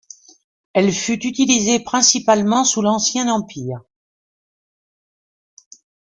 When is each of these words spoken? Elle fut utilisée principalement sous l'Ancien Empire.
Elle 0.73 0.91
fut 0.91 1.23
utilisée 1.27 1.79
principalement 1.83 2.63
sous 2.63 2.81
l'Ancien 2.81 3.27
Empire. 3.27 3.81